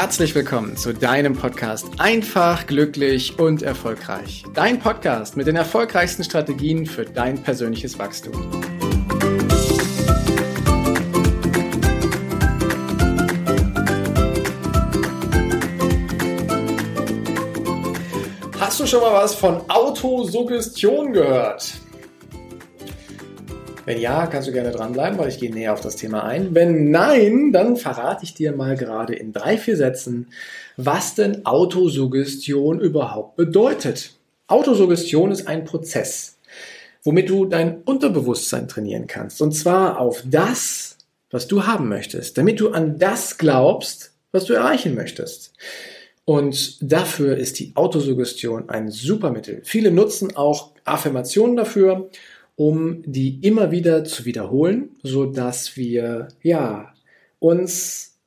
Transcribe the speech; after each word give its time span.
herzlich 0.00 0.34
willkommen 0.34 0.78
zu 0.78 0.94
deinem 0.94 1.36
Podcast 1.36 1.86
Einfach, 1.98 2.66
glücklich 2.66 3.38
und 3.38 3.60
erfolgreich. 3.60 4.44
Dein 4.54 4.78
Podcast 4.78 5.36
mit 5.36 5.46
den 5.46 5.56
erfolgreichsten 5.56 6.24
Strategien 6.24 6.86
für 6.86 7.04
dein 7.04 7.42
persönliches 7.42 7.98
Wachstum. 7.98 8.32
Hast 18.58 18.80
du 18.80 18.86
schon 18.86 19.02
mal 19.02 19.12
was 19.12 19.34
von 19.34 19.68
Autosuggestion 19.68 21.12
gehört? 21.12 21.79
Wenn 23.90 24.00
ja, 24.00 24.28
kannst 24.28 24.46
du 24.46 24.52
gerne 24.52 24.70
dranbleiben, 24.70 25.18
weil 25.18 25.30
ich 25.30 25.40
gehe 25.40 25.52
näher 25.52 25.72
auf 25.72 25.80
das 25.80 25.96
Thema 25.96 26.22
ein. 26.22 26.54
Wenn 26.54 26.92
nein, 26.92 27.50
dann 27.50 27.76
verrate 27.76 28.22
ich 28.22 28.34
dir 28.34 28.52
mal 28.52 28.76
gerade 28.76 29.16
in 29.16 29.32
drei, 29.32 29.58
vier 29.58 29.76
Sätzen, 29.76 30.28
was 30.76 31.16
denn 31.16 31.44
Autosuggestion 31.44 32.78
überhaupt 32.78 33.34
bedeutet. 33.34 34.12
Autosuggestion 34.46 35.32
ist 35.32 35.48
ein 35.48 35.64
Prozess, 35.64 36.38
womit 37.02 37.30
du 37.30 37.46
dein 37.46 37.82
Unterbewusstsein 37.82 38.68
trainieren 38.68 39.08
kannst. 39.08 39.42
Und 39.42 39.50
zwar 39.56 39.98
auf 39.98 40.22
das, 40.24 40.96
was 41.32 41.48
du 41.48 41.66
haben 41.66 41.88
möchtest, 41.88 42.38
damit 42.38 42.60
du 42.60 42.70
an 42.70 42.96
das 42.96 43.38
glaubst, 43.38 44.12
was 44.30 44.44
du 44.44 44.52
erreichen 44.52 44.94
möchtest. 44.94 45.52
Und 46.24 46.78
dafür 46.80 47.36
ist 47.36 47.58
die 47.58 47.72
Autosuggestion 47.74 48.68
ein 48.68 48.88
super 48.88 49.32
Mittel. 49.32 49.62
Viele 49.64 49.90
nutzen 49.90 50.36
auch 50.36 50.70
Affirmationen 50.84 51.56
dafür 51.56 52.08
um 52.60 53.02
die 53.06 53.40
immer 53.40 53.70
wieder 53.70 54.04
zu 54.04 54.26
wiederholen, 54.26 54.90
so 55.02 55.24
dass 55.24 55.78
wir, 55.78 56.28
ja, 56.42 56.92
uns 57.38 58.18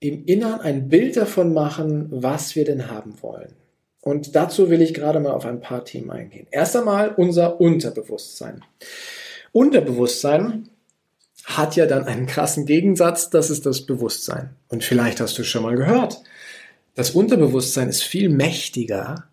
im 0.00 0.24
Innern 0.24 0.60
ein 0.60 0.88
Bild 0.88 1.16
davon 1.16 1.54
machen, 1.54 2.08
was 2.10 2.56
wir 2.56 2.64
denn 2.64 2.90
haben 2.90 3.22
wollen. 3.22 3.52
Und 4.00 4.34
dazu 4.34 4.68
will 4.68 4.82
ich 4.82 4.94
gerade 4.94 5.20
mal 5.20 5.30
auf 5.30 5.46
ein 5.46 5.60
paar 5.60 5.84
Themen 5.84 6.10
eingehen. 6.10 6.48
Erst 6.50 6.74
einmal 6.74 7.10
unser 7.10 7.60
Unterbewusstsein. 7.60 8.64
Unterbewusstsein 9.52 10.68
hat 11.44 11.76
ja 11.76 11.86
dann 11.86 12.02
einen 12.02 12.26
krassen 12.26 12.66
Gegensatz, 12.66 13.30
das 13.30 13.48
ist 13.48 13.64
das 13.64 13.82
Bewusstsein. 13.82 14.56
Und 14.70 14.82
vielleicht 14.82 15.20
hast 15.20 15.38
du 15.38 15.44
schon 15.44 15.62
mal 15.62 15.76
gehört, 15.76 16.20
das 16.96 17.12
Unterbewusstsein 17.12 17.88
ist 17.88 18.02
viel 18.02 18.28
mächtiger 18.28 19.28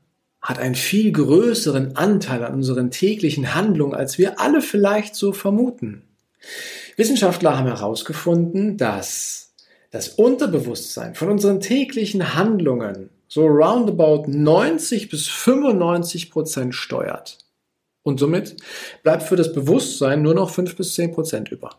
hat 0.50 0.58
einen 0.58 0.74
viel 0.74 1.12
größeren 1.12 1.96
Anteil 1.96 2.44
an 2.44 2.56
unseren 2.56 2.90
täglichen 2.90 3.54
Handlungen, 3.54 3.94
als 3.94 4.18
wir 4.18 4.40
alle 4.40 4.64
vielleicht 4.64 5.14
so 5.14 5.32
vermuten. 5.32 6.02
Wissenschaftler 6.98 7.56
haben 7.56 7.68
herausgefunden, 7.68 8.76
dass 8.76 9.54
das 9.92 10.10
Unterbewusstsein 10.10 11.14
von 11.14 11.30
unseren 11.30 11.60
täglichen 11.62 12.34
Handlungen 12.34 13.12
so 13.28 13.46
roundabout 13.46 14.26
90 14.28 15.10
bis 15.10 15.28
95 15.28 16.32
Prozent 16.32 16.74
steuert. 16.74 17.38
Und 18.02 18.20
somit 18.20 18.58
bleibt 19.04 19.22
für 19.22 19.36
das 19.36 19.54
Bewusstsein 19.54 20.24
nur 20.24 20.34
noch 20.34 20.50
5 20.50 20.76
bis 20.76 20.96
10 20.96 21.12
Prozent 21.12 21.52
über. 21.52 21.78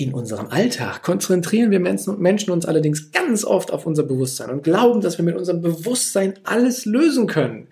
In 0.00 0.14
unserem 0.14 0.46
Alltag 0.46 1.02
konzentrieren 1.02 1.70
wir 1.70 1.78
Menschen 1.78 2.50
uns 2.50 2.64
allerdings 2.64 3.12
ganz 3.12 3.44
oft 3.44 3.70
auf 3.70 3.84
unser 3.84 4.02
Bewusstsein 4.02 4.48
und 4.48 4.62
glauben, 4.62 5.02
dass 5.02 5.18
wir 5.18 5.26
mit 5.26 5.36
unserem 5.36 5.60
Bewusstsein 5.60 6.38
alles 6.42 6.86
lösen 6.86 7.26
können. 7.26 7.68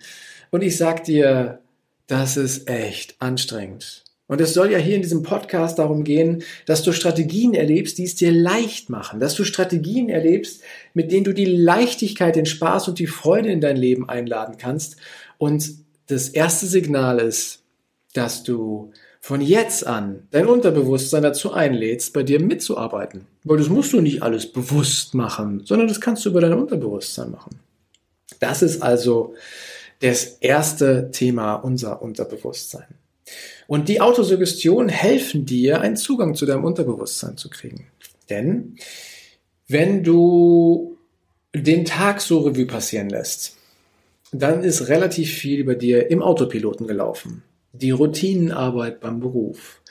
Und 0.51 0.61
ich 0.61 0.77
sag 0.77 1.05
dir, 1.05 1.57
das 2.05 2.37
ist 2.37 2.69
echt 2.69 3.15
anstrengend. 3.17 4.03
Und 4.27 4.41
es 4.41 4.53
soll 4.53 4.71
ja 4.71 4.77
hier 4.77 4.95
in 4.95 5.01
diesem 5.01 5.23
Podcast 5.23 5.79
darum 5.79 6.03
gehen, 6.03 6.43
dass 6.67 6.83
du 6.83 6.91
Strategien 6.91 7.55
erlebst, 7.55 7.97
die 7.97 8.03
es 8.03 8.13
dir 8.13 8.31
leicht 8.31 8.91
machen, 8.91 9.19
dass 9.19 9.33
du 9.33 9.43
Strategien 9.43 10.07
erlebst, 10.07 10.61
mit 10.93 11.11
denen 11.11 11.23
du 11.23 11.33
die 11.33 11.45
Leichtigkeit, 11.45 12.35
den 12.35 12.45
Spaß 12.45 12.89
und 12.89 12.99
die 12.99 13.07
Freude 13.07 13.49
in 13.49 13.59
dein 13.59 13.75
Leben 13.75 14.07
einladen 14.07 14.57
kannst. 14.59 14.97
Und 15.39 15.67
das 16.05 16.29
erste 16.29 16.67
Signal 16.67 17.17
ist, 17.17 17.63
dass 18.13 18.43
du 18.43 18.91
von 19.19 19.41
jetzt 19.41 19.85
an 19.85 20.27
dein 20.31 20.47
Unterbewusstsein 20.47 21.23
dazu 21.23 21.51
einlädst, 21.51 22.13
bei 22.13 22.23
dir 22.23 22.39
mitzuarbeiten. 22.39 23.27
Weil 23.43 23.57
das 23.57 23.69
musst 23.69 23.93
du 23.93 24.01
nicht 24.01 24.23
alles 24.23 24.51
bewusst 24.51 25.13
machen, 25.13 25.61
sondern 25.65 25.87
das 25.87 26.01
kannst 26.01 26.25
du 26.25 26.29
über 26.29 26.41
dein 26.41 26.53
Unterbewusstsein 26.53 27.31
machen. 27.31 27.59
Das 28.39 28.61
ist 28.61 28.81
also 28.81 29.35
das 29.99 30.23
erste 30.39 31.11
Thema 31.11 31.55
unser 31.55 32.01
Unterbewusstsein. 32.01 32.87
Und 33.67 33.89
die 33.89 34.01
Autosuggestion 34.01 34.89
helfen 34.89 35.45
dir, 35.45 35.81
einen 35.81 35.97
Zugang 35.97 36.33
zu 36.33 36.45
deinem 36.45 36.63
Unterbewusstsein 36.63 37.37
zu 37.37 37.49
kriegen. 37.49 37.87
Denn 38.29 38.77
wenn 39.67 40.03
du 40.03 40.97
den 41.53 41.85
Tag 41.85 42.21
so 42.21 42.39
Revue 42.39 42.65
passieren 42.65 43.09
lässt, 43.09 43.57
dann 44.31 44.63
ist 44.63 44.87
relativ 44.87 45.31
viel 45.33 45.63
bei 45.65 45.75
dir 45.75 46.09
im 46.09 46.23
Autopiloten 46.23 46.87
gelaufen 46.87 47.43
die 47.73 47.91
Routinenarbeit 47.91 48.99
beim 48.99 49.19
Beruf, 49.19 49.81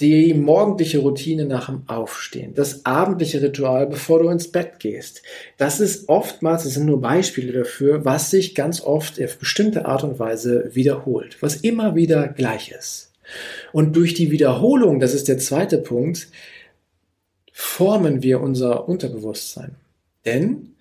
die 0.00 0.32
morgendliche 0.32 0.98
Routine 0.98 1.44
nach 1.44 1.66
dem 1.66 1.82
Aufstehen, 1.86 2.54
das 2.54 2.86
abendliche 2.86 3.42
Ritual, 3.42 3.86
bevor 3.86 4.22
du 4.22 4.30
ins 4.30 4.48
Bett 4.48 4.78
gehst. 4.78 5.22
Das 5.58 5.78
ist 5.78 6.08
oftmals, 6.08 6.64
das 6.64 6.74
sind 6.74 6.86
nur 6.86 7.00
Beispiele 7.00 7.52
dafür, 7.52 8.04
was 8.04 8.30
sich 8.30 8.54
ganz 8.54 8.80
oft 8.80 9.22
auf 9.22 9.38
bestimmte 9.38 9.84
Art 9.84 10.02
und 10.02 10.18
Weise 10.18 10.70
wiederholt, 10.72 11.36
was 11.40 11.56
immer 11.56 11.94
wieder 11.94 12.28
gleich 12.28 12.70
ist. 12.70 13.12
Und 13.72 13.94
durch 13.94 14.14
die 14.14 14.30
Wiederholung, 14.30 15.00
das 15.00 15.14
ist 15.14 15.28
der 15.28 15.38
zweite 15.38 15.78
Punkt, 15.78 16.28
formen 17.52 18.22
wir 18.22 18.40
unser 18.40 18.88
Unterbewusstsein. 18.88 19.76
Denn 20.24 20.74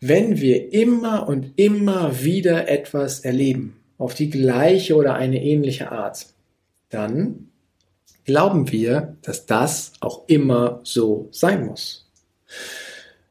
wenn 0.00 0.40
wir 0.40 0.72
immer 0.72 1.28
und 1.28 1.52
immer 1.56 2.22
wieder 2.22 2.68
etwas 2.68 3.20
erleben, 3.20 3.75
auf 3.98 4.14
die 4.14 4.30
gleiche 4.30 4.96
oder 4.96 5.14
eine 5.14 5.42
ähnliche 5.42 5.90
Art, 5.90 6.26
dann 6.90 7.48
glauben 8.24 8.70
wir, 8.72 9.16
dass 9.22 9.46
das 9.46 9.92
auch 10.00 10.28
immer 10.28 10.80
so 10.82 11.28
sein 11.30 11.66
muss. 11.66 12.10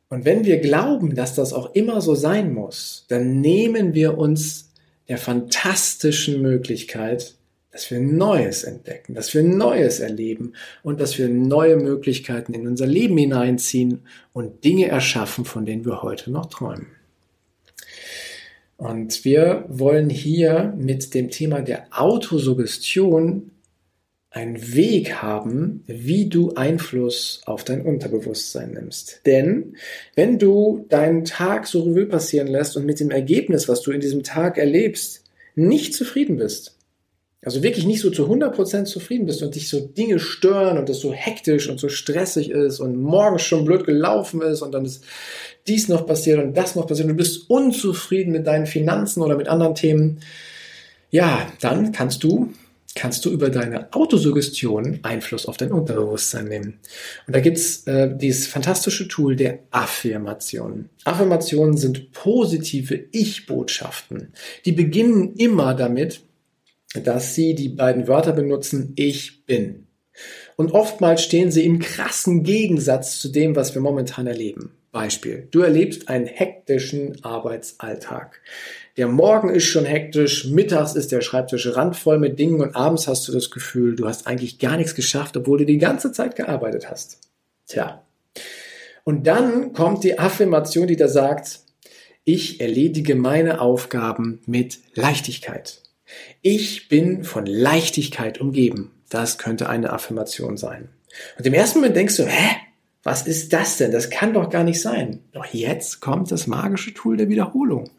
Und 0.09 0.25
wenn 0.25 0.45
wir 0.45 0.59
glauben, 0.59 1.15
dass 1.15 1.35
das 1.35 1.53
auch 1.53 1.73
immer 1.73 2.01
so 2.01 2.15
sein 2.15 2.53
muss, 2.53 3.05
dann 3.09 3.41
nehmen 3.41 3.93
wir 3.93 4.17
uns 4.17 4.71
der 5.07 5.17
fantastischen 5.17 6.41
Möglichkeit, 6.41 7.35
dass 7.71 7.91
wir 7.91 7.99
Neues 7.99 8.63
entdecken, 8.63 9.15
dass 9.15 9.33
wir 9.33 9.43
Neues 9.43 9.99
erleben 9.99 10.53
und 10.81 11.01
dass 11.01 11.17
wir 11.17 11.27
neue 11.27 11.75
Möglichkeiten 11.75 12.53
in 12.53 12.67
unser 12.67 12.85
Leben 12.85 13.17
hineinziehen 13.17 14.05
und 14.31 14.63
Dinge 14.63 14.87
erschaffen, 14.87 15.43
von 15.43 15.65
denen 15.65 15.83
wir 15.83 16.01
heute 16.01 16.31
noch 16.31 16.45
träumen. 16.45 16.94
Und 18.77 19.23
wir 19.23 19.65
wollen 19.69 20.09
hier 20.09 20.73
mit 20.77 21.13
dem 21.13 21.29
Thema 21.29 21.61
der 21.61 21.87
Autosuggestion 21.91 23.51
einen 24.35 24.75
Weg 24.75 25.21
haben, 25.21 25.83
wie 25.87 26.27
du 26.27 26.55
Einfluss 26.55 27.41
auf 27.45 27.63
dein 27.63 27.83
Unterbewusstsein 27.83 28.71
nimmst. 28.71 29.21
Denn 29.25 29.77
wenn 30.15 30.37
du 30.37 30.85
deinen 30.89 31.23
Tag 31.23 31.67
so 31.67 31.83
Revue 31.83 32.05
passieren 32.05 32.47
lässt 32.47 32.75
und 32.75 32.85
mit 32.85 32.99
dem 32.99 33.11
Ergebnis, 33.11 33.69
was 33.69 33.81
du 33.81 33.91
in 33.91 34.01
diesem 34.01 34.23
Tag 34.23 34.57
erlebst, 34.57 35.23
nicht 35.55 35.93
zufrieden 35.93 36.35
bist, 36.35 36.74
also 37.45 37.61
wirklich 37.61 37.85
nicht 37.85 38.01
so 38.01 38.09
zu 38.09 38.25
100% 38.25 38.85
zufrieden 38.85 39.27
bist 39.27 39.43
und 39.43 39.53
dich 39.53 39.69
so 39.69 39.79
Dinge 39.79 40.19
stören 40.19 40.79
und 40.79 40.89
das 40.89 40.99
so 40.99 41.13
hektisch 41.13 41.69
und 41.69 41.79
so 41.79 41.89
stressig 41.89 42.49
ist 42.49 42.79
und 42.79 43.01
morgens 43.01 43.43
schon 43.43 43.65
blöd 43.65 43.85
gelaufen 43.85 44.41
ist 44.41 44.63
und 44.63 44.73
dann 44.73 44.83
ist 44.83 45.03
dies 45.67 45.87
noch 45.87 46.07
passiert 46.07 46.43
und 46.43 46.57
das 46.57 46.75
noch 46.75 46.87
passiert 46.87 47.05
und 47.07 47.13
du 47.13 47.17
bist 47.17 47.49
unzufrieden 47.49 48.31
mit 48.31 48.47
deinen 48.47 48.65
Finanzen 48.65 49.21
oder 49.21 49.37
mit 49.37 49.47
anderen 49.47 49.75
Themen, 49.75 50.19
ja, 51.11 51.47
dann 51.61 51.91
kannst 51.91 52.23
du 52.23 52.51
kannst 52.95 53.25
du 53.25 53.29
über 53.29 53.49
deine 53.49 53.93
Autosuggestion 53.93 54.99
Einfluss 55.03 55.45
auf 55.45 55.57
dein 55.57 55.73
Unterbewusstsein 55.73 56.45
nehmen. 56.45 56.79
Und 57.27 57.35
da 57.35 57.41
gibt's 57.41 57.85
äh, 57.87 58.15
dieses 58.15 58.47
fantastische 58.47 59.07
Tool 59.09 59.35
der 59.35 59.59
Affirmation. 59.71 60.89
Affirmationen 61.03 61.77
sind 61.77 62.13
positive 62.13 62.95
Ich-Botschaften. 63.11 64.31
Die 64.63 64.71
beginnen 64.71 65.35
immer 65.35 65.73
damit, 65.73 66.21
dass 67.01 67.35
sie 67.35 67.55
die 67.55 67.69
beiden 67.69 68.07
Wörter 68.07 68.33
benutzen, 68.33 68.93
ich 68.95 69.45
bin. 69.45 69.87
Und 70.55 70.71
oftmals 70.71 71.23
stehen 71.23 71.51
sie 71.51 71.65
im 71.65 71.79
krassen 71.79 72.43
Gegensatz 72.43 73.19
zu 73.19 73.29
dem, 73.29 73.55
was 73.55 73.75
wir 73.75 73.81
momentan 73.81 74.27
erleben. 74.27 74.71
Beispiel. 74.91 75.49
Du 75.51 75.59
erlebst 75.59 76.07
einen 76.07 76.25
hektischen 76.25 77.21
Arbeitsalltag. 77.21 78.39
Der 78.95 79.09
Morgen 79.09 79.49
ist 79.49 79.65
schon 79.65 79.83
hektisch, 79.83 80.45
mittags 80.45 80.95
ist 80.95 81.11
der 81.11 81.19
Schreibtisch 81.19 81.75
randvoll 81.75 82.17
mit 82.17 82.39
Dingen 82.39 82.61
und 82.61 82.77
abends 82.77 83.09
hast 83.09 83.27
du 83.27 83.33
das 83.33 83.51
Gefühl, 83.51 83.97
du 83.97 84.07
hast 84.07 84.25
eigentlich 84.25 84.57
gar 84.57 84.77
nichts 84.77 84.95
geschafft, 84.95 85.35
obwohl 85.35 85.57
du 85.57 85.65
die 85.65 85.79
ganze 85.79 86.13
Zeit 86.13 86.37
gearbeitet 86.37 86.89
hast. 86.89 87.19
Tja. 87.67 88.05
Und 89.03 89.27
dann 89.27 89.73
kommt 89.73 90.05
die 90.05 90.17
Affirmation, 90.17 90.87
die 90.87 90.95
da 90.95 91.09
sagt, 91.09 91.59
ich 92.23 92.61
erledige 92.61 93.15
meine 93.15 93.59
Aufgaben 93.59 94.39
mit 94.45 94.79
Leichtigkeit. 94.93 95.81
Ich 96.41 96.87
bin 96.87 97.23
von 97.23 97.45
Leichtigkeit 97.45 98.39
umgeben. 98.39 98.91
Das 99.09 99.37
könnte 99.37 99.69
eine 99.69 99.91
Affirmation 99.93 100.57
sein. 100.57 100.89
Und 101.37 101.45
im 101.45 101.53
ersten 101.53 101.79
Moment 101.79 101.95
denkst 101.95 102.17
du, 102.17 102.25
hä? 102.25 102.57
Was 103.03 103.27
ist 103.27 103.53
das 103.53 103.77
denn? 103.77 103.91
Das 103.91 104.09
kann 104.09 104.33
doch 104.33 104.49
gar 104.49 104.63
nicht 104.63 104.81
sein. 104.81 105.19
Doch 105.31 105.45
jetzt 105.45 105.99
kommt 106.01 106.31
das 106.31 106.47
magische 106.47 106.91
Tool 106.91 107.17
der 107.17 107.29
Wiederholung. 107.29 107.91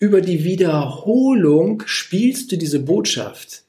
Über 0.00 0.20
die 0.20 0.42
Wiederholung 0.42 1.84
spielst 1.86 2.50
du 2.50 2.56
diese 2.56 2.80
Botschaft. 2.80 3.62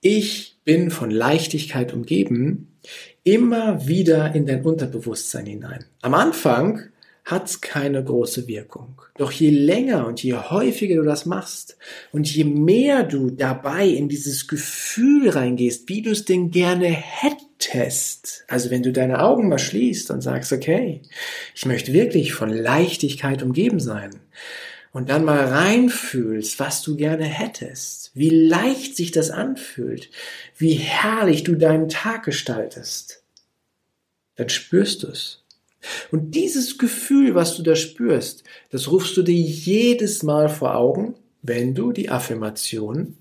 Ich 0.00 0.60
bin 0.64 0.92
von 0.92 1.10
Leichtigkeit 1.10 1.92
umgeben, 1.92 2.78
immer 3.24 3.88
wieder 3.88 4.32
in 4.36 4.46
dein 4.46 4.62
Unterbewusstsein 4.62 5.44
hinein. 5.44 5.86
Am 6.02 6.14
Anfang 6.14 6.82
hat 7.28 7.60
keine 7.60 8.02
große 8.02 8.48
Wirkung. 8.48 9.02
Doch 9.18 9.30
je 9.30 9.50
länger 9.50 10.06
und 10.06 10.22
je 10.22 10.32
häufiger 10.32 10.96
du 10.96 11.02
das 11.02 11.26
machst 11.26 11.76
und 12.10 12.26
je 12.26 12.44
mehr 12.44 13.02
du 13.02 13.30
dabei 13.30 13.86
in 13.86 14.08
dieses 14.08 14.48
Gefühl 14.48 15.28
reingehst, 15.28 15.90
wie 15.90 16.00
du 16.00 16.10
es 16.10 16.24
denn 16.24 16.50
gerne 16.50 16.86
hättest, 16.86 18.44
also 18.48 18.70
wenn 18.70 18.82
du 18.82 18.92
deine 18.92 19.20
Augen 19.22 19.50
mal 19.50 19.58
schließt 19.58 20.10
und 20.10 20.22
sagst, 20.22 20.54
okay, 20.54 21.02
ich 21.54 21.66
möchte 21.66 21.92
wirklich 21.92 22.32
von 22.32 22.48
Leichtigkeit 22.48 23.42
umgeben 23.42 23.78
sein 23.78 24.10
und 24.92 25.10
dann 25.10 25.22
mal 25.22 25.44
reinfühlst, 25.44 26.58
was 26.58 26.80
du 26.80 26.96
gerne 26.96 27.26
hättest, 27.26 28.10
wie 28.14 28.30
leicht 28.30 28.96
sich 28.96 29.10
das 29.10 29.30
anfühlt, 29.30 30.08
wie 30.56 30.72
herrlich 30.72 31.42
du 31.42 31.56
deinen 31.56 31.90
Tag 31.90 32.24
gestaltest, 32.24 33.22
dann 34.36 34.48
spürst 34.48 35.02
du 35.02 35.08
es. 35.08 35.44
Und 36.10 36.34
dieses 36.34 36.78
Gefühl, 36.78 37.34
was 37.34 37.56
du 37.56 37.62
da 37.62 37.76
spürst, 37.76 38.44
das 38.70 38.90
rufst 38.90 39.16
du 39.16 39.22
dir 39.22 39.34
jedes 39.34 40.22
Mal 40.22 40.48
vor 40.48 40.76
Augen, 40.76 41.14
wenn 41.42 41.74
du 41.74 41.92
die 41.92 42.10
Affirmation, 42.10 43.16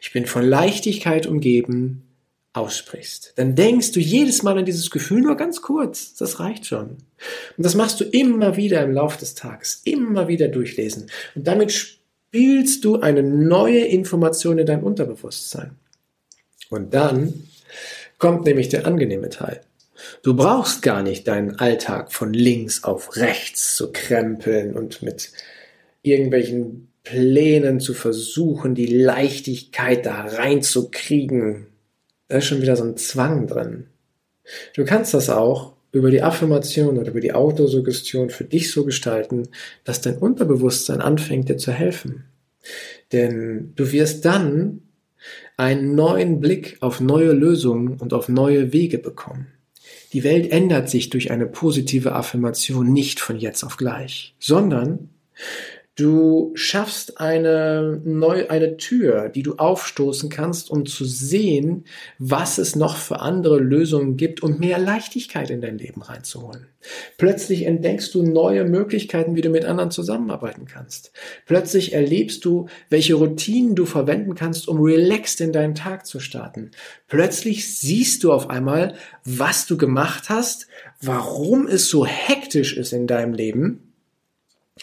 ich 0.00 0.12
bin 0.12 0.26
von 0.26 0.44
Leichtigkeit 0.44 1.26
umgeben, 1.26 2.08
aussprichst. 2.54 3.34
Dann 3.36 3.54
denkst 3.54 3.92
du 3.92 4.00
jedes 4.00 4.42
Mal 4.42 4.58
an 4.58 4.64
dieses 4.64 4.90
Gefühl 4.90 5.20
nur 5.20 5.36
ganz 5.36 5.62
kurz. 5.62 6.14
Das 6.14 6.40
reicht 6.40 6.66
schon. 6.66 6.88
Und 6.88 6.98
das 7.56 7.74
machst 7.74 8.00
du 8.00 8.04
immer 8.04 8.56
wieder 8.56 8.82
im 8.82 8.92
Laufe 8.92 9.18
des 9.18 9.34
Tages, 9.34 9.82
immer 9.84 10.28
wieder 10.28 10.48
durchlesen. 10.48 11.10
Und 11.34 11.46
damit 11.46 11.72
spielst 11.72 12.84
du 12.84 13.00
eine 13.00 13.22
neue 13.22 13.84
Information 13.84 14.58
in 14.58 14.66
dein 14.66 14.82
Unterbewusstsein. 14.82 15.72
Und 16.70 16.94
dann 16.94 17.48
kommt 18.18 18.44
nämlich 18.44 18.68
der 18.68 18.86
angenehme 18.86 19.28
Teil. 19.28 19.60
Du 20.22 20.34
brauchst 20.34 20.82
gar 20.82 21.02
nicht 21.02 21.26
deinen 21.28 21.58
Alltag 21.58 22.12
von 22.12 22.32
links 22.32 22.84
auf 22.84 23.16
rechts 23.16 23.76
zu 23.76 23.92
krempeln 23.92 24.74
und 24.74 25.02
mit 25.02 25.32
irgendwelchen 26.02 26.88
Plänen 27.04 27.80
zu 27.80 27.94
versuchen, 27.94 28.74
die 28.74 28.86
Leichtigkeit 28.86 30.06
da 30.06 30.22
reinzukriegen. 30.22 31.66
Da 32.28 32.38
ist 32.38 32.46
schon 32.46 32.62
wieder 32.62 32.76
so 32.76 32.84
ein 32.84 32.96
Zwang 32.96 33.46
drin. 33.46 33.86
Du 34.74 34.84
kannst 34.84 35.14
das 35.14 35.30
auch 35.30 35.74
über 35.90 36.10
die 36.10 36.22
Affirmation 36.22 36.98
oder 36.98 37.10
über 37.10 37.20
die 37.20 37.32
Autosuggestion 37.32 38.30
für 38.30 38.44
dich 38.44 38.70
so 38.70 38.84
gestalten, 38.84 39.48
dass 39.84 40.00
dein 40.00 40.18
Unterbewusstsein 40.18 41.00
anfängt 41.00 41.48
dir 41.48 41.56
zu 41.56 41.72
helfen. 41.72 42.24
Denn 43.12 43.72
du 43.74 43.90
wirst 43.90 44.24
dann 44.24 44.82
einen 45.56 45.94
neuen 45.94 46.40
Blick 46.40 46.76
auf 46.80 47.00
neue 47.00 47.32
Lösungen 47.32 47.96
und 47.98 48.12
auf 48.12 48.28
neue 48.28 48.72
Wege 48.72 48.98
bekommen. 48.98 49.46
Die 50.12 50.24
Welt 50.24 50.50
ändert 50.50 50.88
sich 50.88 51.10
durch 51.10 51.30
eine 51.30 51.46
positive 51.46 52.12
Affirmation 52.12 52.92
nicht 52.92 53.20
von 53.20 53.38
jetzt 53.38 53.62
auf 53.62 53.76
gleich, 53.76 54.34
sondern 54.38 55.10
Du 55.98 56.52
schaffst 56.54 57.20
eine 57.20 58.00
neue, 58.04 58.50
eine 58.50 58.76
Tür, 58.76 59.30
die 59.30 59.42
du 59.42 59.56
aufstoßen 59.56 60.30
kannst, 60.30 60.70
um 60.70 60.86
zu 60.86 61.04
sehen, 61.04 61.86
was 62.20 62.58
es 62.58 62.76
noch 62.76 62.96
für 62.96 63.18
andere 63.18 63.58
Lösungen 63.58 64.16
gibt, 64.16 64.40
um 64.44 64.60
mehr 64.60 64.78
Leichtigkeit 64.78 65.50
in 65.50 65.60
dein 65.60 65.76
Leben 65.76 66.00
reinzuholen. 66.00 66.68
Plötzlich 67.16 67.64
entdeckst 67.64 68.14
du 68.14 68.22
neue 68.22 68.64
Möglichkeiten, 68.64 69.34
wie 69.34 69.40
du 69.40 69.50
mit 69.50 69.64
anderen 69.64 69.90
zusammenarbeiten 69.90 70.66
kannst. 70.66 71.10
Plötzlich 71.46 71.92
erlebst 71.94 72.44
du, 72.44 72.68
welche 72.90 73.14
Routinen 73.14 73.74
du 73.74 73.84
verwenden 73.84 74.36
kannst, 74.36 74.68
um 74.68 74.80
relaxed 74.80 75.40
in 75.40 75.52
deinen 75.52 75.74
Tag 75.74 76.06
zu 76.06 76.20
starten. 76.20 76.70
Plötzlich 77.08 77.76
siehst 77.76 78.22
du 78.22 78.32
auf 78.32 78.50
einmal, 78.50 78.94
was 79.24 79.66
du 79.66 79.76
gemacht 79.76 80.28
hast, 80.28 80.68
warum 81.02 81.66
es 81.66 81.88
so 81.88 82.06
hektisch 82.06 82.76
ist 82.76 82.92
in 82.92 83.08
deinem 83.08 83.34
Leben 83.34 83.87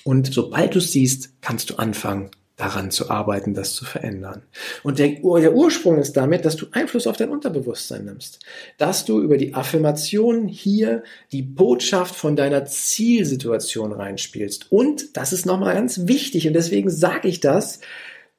und 0.03 0.33
sobald 0.33 0.75
du 0.75 0.79
siehst, 0.79 1.41
kannst 1.41 1.69
du 1.69 1.75
anfangen, 1.75 2.31
daran 2.55 2.89
zu 2.89 3.09
arbeiten, 3.09 3.53
das 3.53 3.73
zu 3.73 3.83
verändern. 3.83 4.43
Und 4.81 4.99
der, 4.99 5.09
der, 5.09 5.53
Ursprung 5.53 5.97
ist 5.97 6.13
damit, 6.13 6.45
dass 6.45 6.55
du 6.55 6.67
Einfluss 6.71 7.05
auf 7.05 7.17
dein 7.17 7.29
Unterbewusstsein 7.29 8.05
nimmst. 8.05 8.39
Dass 8.77 9.03
du 9.03 9.21
über 9.21 9.37
die 9.37 9.53
Affirmation 9.53 10.47
hier 10.47 11.03
die 11.31 11.41
Botschaft 11.41 12.15
von 12.15 12.35
deiner 12.35 12.65
Zielsituation 12.65 13.91
reinspielst. 13.91 14.71
Und 14.71 15.17
das 15.17 15.33
ist 15.33 15.45
nochmal 15.45 15.73
ganz 15.73 16.07
wichtig 16.07 16.47
und 16.47 16.53
deswegen 16.53 16.89
sage 16.89 17.27
ich 17.27 17.41
das, 17.41 17.81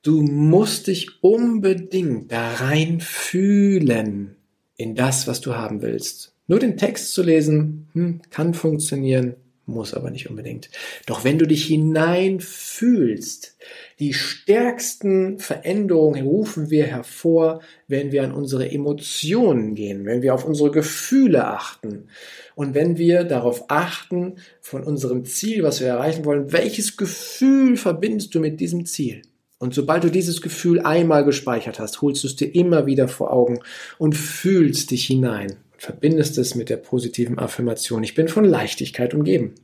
du 0.03 0.23
musst 0.23 0.87
dich 0.87 1.23
unbedingt 1.23 2.33
da 2.33 2.55
rein 2.55 3.01
fühlen 3.01 4.37
in 4.77 4.95
das, 4.95 5.27
was 5.27 5.43
du 5.43 5.57
haben 5.57 5.83
willst. 5.83 6.33
Nur 6.47 6.59
den 6.59 6.77
Text 6.77 7.13
zu 7.13 7.23
lesen, 7.23 7.89
hm, 7.93 8.21
kann 8.31 8.55
funktionieren, 8.55 9.35
muss 9.67 9.95
aber 9.95 10.11
nicht 10.11 10.31
unbedingt. 10.31 10.71
Doch 11.07 11.25
wenn 11.25 11.39
du 11.39 11.47
dich 11.47 11.65
hineinfühlst, 11.67 13.57
die 13.99 14.15
stärksten 14.15 15.39
Veränderungen 15.39 16.25
rufen 16.25 16.71
wir 16.71 16.85
hervor, 16.85 17.61
wenn 17.89 18.13
wir 18.13 18.23
an 18.23 18.33
unsere 18.33 18.71
Emotionen 18.71 19.75
gehen, 19.75 20.07
wenn 20.07 20.23
wir 20.23 20.35
auf 20.35 20.45
unsere 20.45 20.71
Gefühle 20.71 21.47
achten 21.47 22.09
und 22.55 22.75
wenn 22.75 22.97
wir 22.97 23.25
darauf 23.25 23.65
achten, 23.69 24.37
von 24.61 24.85
unserem 24.85 25.25
Ziel, 25.25 25.63
was 25.63 25.81
wir 25.81 25.89
erreichen 25.89 26.25
wollen, 26.25 26.53
welches 26.53 26.97
Gefühl 26.97 27.77
verbindest 27.77 28.35
du 28.35 28.41
mit 28.41 28.61
diesem 28.61 28.87
Ziel? 28.87 29.23
Und 29.59 29.75
sobald 29.75 30.05
du 30.05 30.11
dieses 30.11 30.43
Gefühl 30.43 30.81
einmal 30.81 31.25
gespeichert 31.25 31.79
hast, 31.81 32.03
holst 32.03 32.23
du 32.23 32.29
es 32.29 32.37
dir 32.37 32.55
immer 32.55 32.87
wieder 32.87 33.09
vor 33.09 33.33
Augen 33.33 33.61
und 33.99 34.15
fühlst 34.15 34.91
dich 34.91 35.07
hinein 35.07 35.57
verbindest 35.79 36.39
es 36.39 36.55
mit 36.55 36.69
der 36.69 36.77
positiven 36.77 37.39
Affirmation. 37.39 38.03
Ich 38.03 38.15
bin 38.15 38.29
von 38.29 38.45
Leichtigkeit 38.45 39.15
umgeben. 39.15 39.55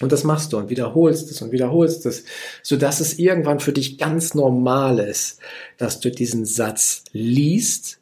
Und 0.00 0.12
das 0.12 0.22
machst 0.22 0.52
du 0.52 0.58
und 0.58 0.70
wiederholst 0.70 1.30
es 1.30 1.42
und 1.42 1.50
wiederholst 1.50 2.06
es, 2.06 2.24
sodass 2.62 3.00
es 3.00 3.18
irgendwann 3.18 3.58
für 3.58 3.72
dich 3.72 3.98
ganz 3.98 4.34
normal 4.34 5.00
ist, 5.00 5.40
dass 5.76 5.98
du 5.98 6.10
diesen 6.10 6.44
Satz 6.44 7.02
liest, 7.12 7.98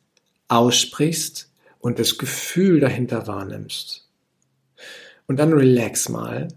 aussprichst 0.48 1.49
und 1.80 1.99
das 1.99 2.18
Gefühl 2.18 2.80
dahinter 2.80 3.26
wahrnimmst. 3.26 4.06
Und 5.26 5.38
dann 5.38 5.52
relax 5.54 6.09
mal, 6.09 6.49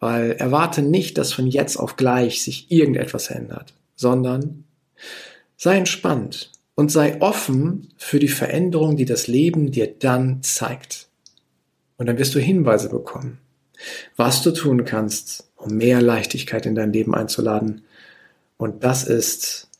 weil 0.00 0.32
erwarte 0.32 0.82
nicht, 0.82 1.18
dass 1.18 1.32
von 1.32 1.46
jetzt 1.46 1.76
auf 1.76 1.96
gleich 1.96 2.42
sich 2.42 2.70
irgendetwas 2.70 3.28
ändert, 3.28 3.74
sondern 3.96 4.64
sei 5.56 5.76
entspannt 5.76 6.50
und 6.76 6.92
sei 6.92 7.20
offen 7.20 7.88
für 7.96 8.20
die 8.20 8.28
Veränderung, 8.28 8.96
die 8.96 9.06
das 9.06 9.26
Leben 9.26 9.72
dir 9.72 9.92
dann 9.98 10.42
zeigt. 10.42 11.08
Und 11.96 12.06
dann 12.06 12.18
wirst 12.18 12.34
du 12.34 12.38
Hinweise 12.38 12.90
bekommen, 12.90 13.38
was 14.14 14.42
du 14.42 14.52
tun 14.52 14.84
kannst, 14.84 15.50
um 15.56 15.76
mehr 15.76 16.00
Leichtigkeit 16.02 16.66
in 16.66 16.74
dein 16.74 16.92
Leben 16.92 17.14
einzuladen. 17.14 17.82
Und 18.58 18.84
das 18.84 19.04
ist 19.04 19.70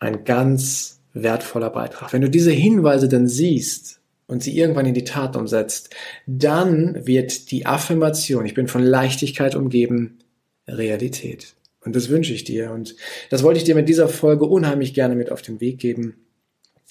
ein 0.00 0.24
ganz 0.24 1.00
wertvoller 1.14 1.70
Beitrag. 1.70 2.12
Wenn 2.12 2.22
du 2.22 2.30
diese 2.30 2.50
Hinweise 2.50 3.08
dann 3.08 3.28
siehst 3.28 4.00
und 4.26 4.42
sie 4.42 4.58
irgendwann 4.58 4.86
in 4.86 4.94
die 4.94 5.04
Tat 5.04 5.36
umsetzt, 5.36 5.90
dann 6.26 7.06
wird 7.06 7.52
die 7.52 7.64
Affirmation, 7.64 8.44
ich 8.44 8.54
bin 8.54 8.66
von 8.66 8.82
Leichtigkeit 8.82 9.54
umgeben, 9.54 10.18
Realität. 10.66 11.54
Und 11.84 11.94
das 11.94 12.08
wünsche 12.08 12.34
ich 12.34 12.42
dir. 12.42 12.72
Und 12.72 12.96
das 13.30 13.44
wollte 13.44 13.58
ich 13.58 13.64
dir 13.64 13.76
mit 13.76 13.88
dieser 13.88 14.08
Folge 14.08 14.46
unheimlich 14.46 14.94
gerne 14.94 15.14
mit 15.14 15.30
auf 15.30 15.42
den 15.42 15.60
Weg 15.60 15.78
geben 15.78 16.26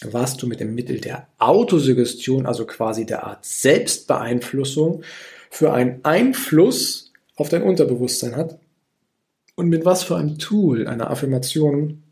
was 0.04 0.38
du 0.38 0.48
mit 0.48 0.60
dem 0.60 0.76
Mittel 0.76 1.00
der 1.00 1.28
Autosuggestion, 1.38 2.46
also 2.46 2.66
quasi 2.66 3.06
der 3.06 3.24
Art 3.24 3.46
Selbstbeeinflussung, 3.46 5.04
für 5.50 5.74
einen 5.74 6.00
Einfluss 6.04 7.12
auf 7.36 7.50
dein 7.50 7.64
Unterbewusstsein 7.64 8.36
hat 8.36 8.60
und 9.56 9.70
mit 9.70 9.86
was 9.86 10.04
für 10.04 10.16
einem 10.16 10.38
Tool, 10.38 10.88
einer 10.88 11.10
Affirmation 11.10 12.04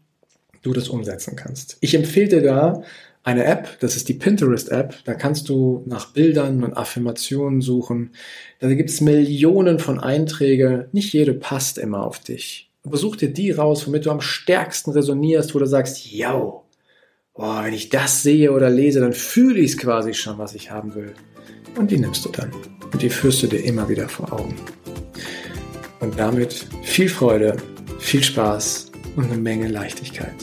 du 0.63 0.73
das 0.73 0.89
umsetzen 0.89 1.35
kannst. 1.35 1.77
Ich 1.81 1.93
empfehle 1.93 2.27
dir 2.27 2.41
da 2.41 2.83
eine 3.23 3.43
App, 3.43 3.79
das 3.81 3.97
ist 3.97 4.07
die 4.07 4.13
Pinterest-App. 4.13 5.03
Da 5.03 5.13
kannst 5.13 5.49
du 5.49 5.83
nach 5.85 6.13
Bildern 6.13 6.63
und 6.63 6.77
Affirmationen 6.77 7.59
suchen. 7.59 8.11
Da 8.59 8.73
gibt 8.73 8.89
es 8.89 9.01
Millionen 9.01 9.79
von 9.79 9.99
Einträgen. 9.99 10.85
Nicht 10.93 11.11
jede 11.11 11.33
passt 11.33 11.77
immer 11.77 12.05
auf 12.05 12.19
dich. 12.19 12.69
Aber 12.85 12.95
such 12.95 13.17
dir 13.17 13.33
die 13.33 13.51
raus, 13.51 13.85
womit 13.85 14.05
du 14.05 14.11
am 14.11 14.21
stärksten 14.21 14.91
resonierst, 14.91 15.53
wo 15.53 15.59
du 15.59 15.65
sagst, 15.65 16.09
yo, 16.09 16.63
boah, 17.37 17.63
wenn 17.63 17.73
ich 17.73 17.89
das 17.89 18.23
sehe 18.23 18.51
oder 18.51 18.69
lese, 18.69 18.99
dann 18.99 19.13
fühle 19.13 19.59
ich 19.59 19.71
es 19.71 19.77
quasi 19.77 20.13
schon, 20.13 20.37
was 20.37 20.55
ich 20.55 20.71
haben 20.71 20.93
will. 20.95 21.13
Und 21.77 21.91
die 21.91 21.99
nimmst 21.99 22.25
du 22.25 22.29
dann. 22.29 22.51
Und 22.91 23.01
die 23.01 23.09
führst 23.09 23.43
du 23.43 23.47
dir 23.47 23.63
immer 23.63 23.87
wieder 23.87 24.09
vor 24.09 24.33
Augen. 24.33 24.55
Und 25.99 26.17
damit 26.19 26.67
viel 26.83 27.09
Freude, 27.09 27.57
viel 27.99 28.23
Spaß 28.23 28.91
und 29.15 29.25
eine 29.25 29.37
Menge 29.37 29.67
Leichtigkeit. 29.67 30.33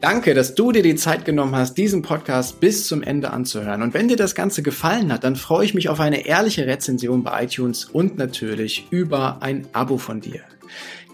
Danke, 0.00 0.34
dass 0.34 0.54
du 0.54 0.72
dir 0.72 0.82
die 0.82 0.94
Zeit 0.94 1.24
genommen 1.24 1.56
hast, 1.56 1.76
diesen 1.76 2.02
Podcast 2.02 2.60
bis 2.60 2.86
zum 2.86 3.02
Ende 3.02 3.30
anzuhören. 3.30 3.82
Und 3.82 3.92
wenn 3.92 4.08
dir 4.08 4.16
das 4.16 4.34
Ganze 4.34 4.62
gefallen 4.62 5.12
hat, 5.12 5.24
dann 5.24 5.36
freue 5.36 5.64
ich 5.64 5.74
mich 5.74 5.88
auf 5.88 6.00
eine 6.00 6.26
ehrliche 6.26 6.66
Rezension 6.66 7.24
bei 7.24 7.44
iTunes 7.44 7.86
und 7.86 8.16
natürlich 8.16 8.86
über 8.90 9.42
ein 9.42 9.66
Abo 9.72 9.98
von 9.98 10.20
dir. 10.20 10.42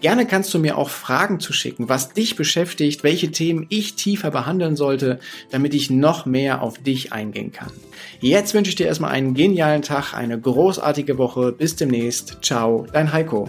Gerne 0.03 0.25
kannst 0.25 0.53
du 0.53 0.59
mir 0.59 0.77
auch 0.77 0.89
Fragen 0.89 1.39
zuschicken, 1.39 1.87
was 1.87 2.09
dich 2.09 2.35
beschäftigt, 2.35 3.05
welche 3.05 3.31
Themen 3.31 3.67
ich 3.69 3.95
tiefer 3.95 4.31
behandeln 4.31 4.75
sollte, 4.75 5.17
damit 5.49 5.73
ich 5.73 5.89
noch 5.89 6.25
mehr 6.25 6.61
auf 6.61 6.77
dich 6.77 7.13
eingehen 7.13 7.53
kann. 7.53 7.71
Jetzt 8.19 8.53
wünsche 8.53 8.67
ich 8.67 8.75
dir 8.75 8.87
erstmal 8.87 9.11
einen 9.11 9.33
genialen 9.33 9.81
Tag, 9.81 10.13
eine 10.13 10.37
großartige 10.37 11.17
Woche. 11.17 11.53
Bis 11.53 11.77
demnächst. 11.77 12.39
Ciao, 12.41 12.85
dein 12.91 13.13
Heiko. 13.13 13.47